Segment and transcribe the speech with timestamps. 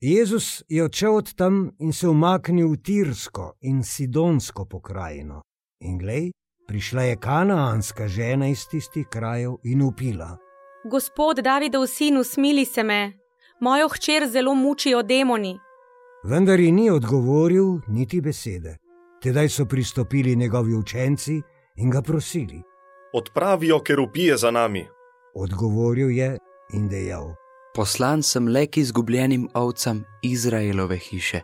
[0.00, 5.42] Jezus je odšel od tam in se umaknil v Tirsko in Sidonsko pokrajino.
[5.80, 6.30] In glej,
[6.68, 10.36] prišla je kanaanska žena iz tistih krajev in upila.
[10.90, 13.12] Gospod Davidov sin, usmili se me,
[13.60, 15.58] mojo hčer zelo mučijo demoni.
[16.24, 18.76] Vendar ji ni odgovoril niti besede.
[19.22, 21.42] Tedaj so pristopili njegovi učenci
[21.76, 22.62] in ga prosili.
[23.14, 24.86] Odpravijo, ker upije za nami.
[25.34, 26.38] Odgovoril je
[26.72, 27.34] in dejal:
[27.74, 31.40] Poslan sem le k izgubljenim ovcam Izraelove hiše.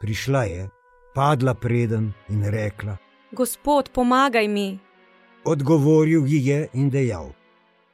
[0.00, 0.68] Prišla je,
[1.14, 2.96] padla preden in rekla:
[3.32, 4.78] Gospod, pomagaj mi.
[5.44, 7.30] Odgovoril ji je in dejal: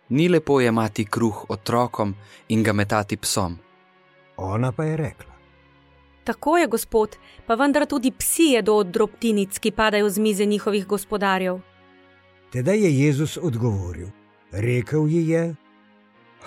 [0.09, 2.15] Ni lepo jemati kruh otrokom
[2.49, 3.59] in ga metati psom.
[4.37, 5.33] Ona pa je rekla:
[6.25, 10.87] Tako je, gospod, pa vendar tudi psi jedo od drobtinic, ki padajo z mize njihovih
[10.87, 11.59] gospodarjev.
[12.53, 14.09] Tedaj je Jezus odgovoril:
[14.53, 15.55] Rekel ji je: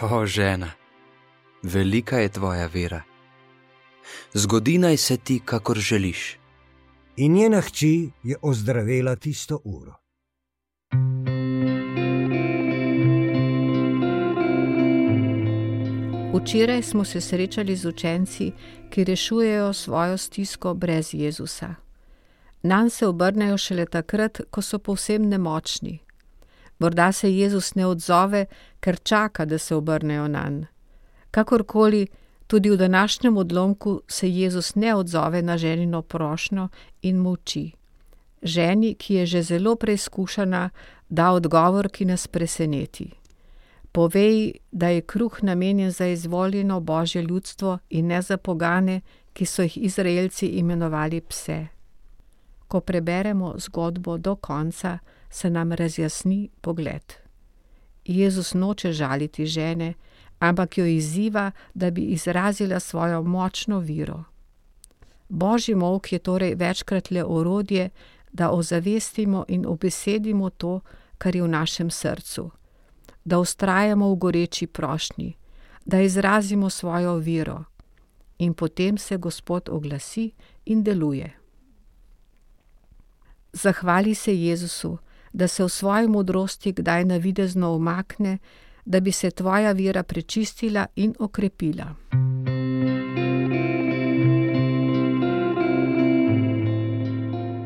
[0.01, 0.71] O žena,
[1.65, 3.01] velika je tvoja vera.
[4.33, 6.37] Zgodi naj se ti, kakor želiš.
[7.17, 9.93] In njena hči je ozdravela tisto uro.
[16.33, 18.51] Včeraj smo se srečali z učenci,
[18.89, 21.75] ki rešujejo svojo stisko brez Jezusa.
[22.63, 25.99] Nam se obrnejo šele takrat, ko so povsem nemočni.
[26.79, 28.45] Morda se Jezus ne odzove,
[28.79, 30.74] ker čaka, da se obrnejo na njega.
[31.35, 32.07] Kakorkoli,
[32.47, 36.67] tudi v današnjem odlomku se Jezus ne odzove na ženino prošnjo
[37.01, 37.71] in molči.
[38.41, 40.69] Ženi, ki je že zelo preizkušena,
[41.09, 43.11] da odgovor, ki nas preseneti.
[43.91, 49.01] Povej, da je kruh namenjen za izvoljeno božje ljudstvo in ne za pogane,
[49.33, 51.67] ki so jih Izraelci imenovali pse.
[52.67, 57.13] Ko preberemo zgodbo do konca, se nam razjasni pogled.
[58.05, 59.93] Jezus noče žaliti žene,
[60.49, 64.23] ampak jo izziva, da bi izrazila svojo močno viro.
[65.29, 67.89] Božji molk je torej večkrat le orodje,
[68.31, 70.79] da ozavestimo in obesedimo to,
[71.17, 72.51] kar je v našem srcu,
[73.25, 75.33] da ustrajamo v goreči prošnji,
[75.85, 77.63] da izrazimo svojo viro.
[78.37, 80.31] In potem se Gospod oglasi
[80.65, 81.33] in deluje.
[83.53, 84.97] Zahvali se Jezusu,
[85.33, 88.37] da se v svoji modrosti kdaj navidezno umakne,
[88.85, 91.95] da bi se tvoja vera prečistila in okrepila.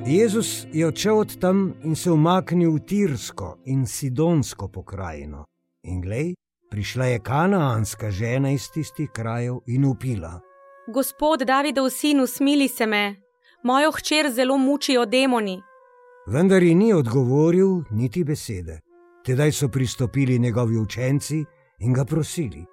[0.06, 5.46] Jezus je odšel od tam in se umaknil v Tirsko in Sidonsko pokrajino.
[5.84, 6.34] In glej,
[6.70, 10.40] prišla je kanaanska žena iz tistih krajev in upila.
[10.94, 13.16] Gospod Davidov sin, usmili se me,
[13.64, 15.62] mojo hčer zelo mučijo demoni.
[16.28, 18.89] Vendar ji ni odgovoril niti besede.
[19.26, 21.46] Tedaj so pristopili njegovi učenci
[21.80, 22.66] in ga prosili.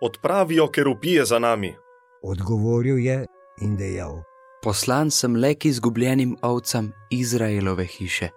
[0.00, 1.74] Odpravijo, ker upije za nami.
[2.22, 3.26] Odgovoril je
[3.60, 4.22] in dejal:
[4.62, 8.28] Poslan sem le k izgubljenim ovcam Izraelove hiše.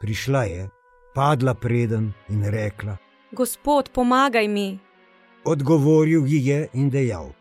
[0.00, 0.68] Prišla je,
[1.14, 2.96] padla preden in rekla:
[3.32, 4.78] Gospod, pomagaj mi.
[5.44, 7.32] Odgovoril ji je in dejal: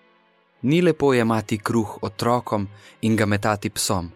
[0.62, 2.68] Ni lepo jemati kruh otrokom
[3.02, 4.12] in ga metati psom.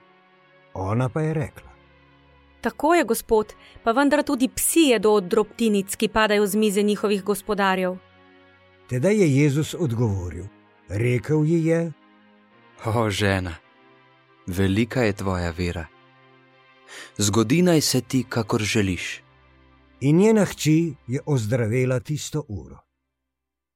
[0.73, 1.66] Ona pa je rekla:
[2.61, 3.53] Tako je, gospod,
[3.83, 7.97] pa vendar tudi psi jedo od drobtinic, ki padajo z mize njihovih gospodarjev.
[8.89, 10.45] Tedaj je Jezus odgovoril:
[10.89, 11.91] Rekel ji je:
[12.85, 13.55] O žena,
[14.47, 15.85] velika je tvoja vera.
[17.17, 19.21] Zgodi naj se ti, kakor želiš.
[20.01, 22.86] In njena hči je ozdravela tisto uro.